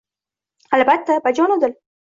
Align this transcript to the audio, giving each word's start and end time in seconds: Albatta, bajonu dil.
Albatta, 0.79 1.21
bajonu 1.29 1.63
dil. 1.67 1.81